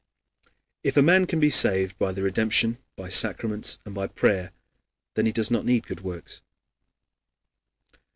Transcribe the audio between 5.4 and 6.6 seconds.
not need good works.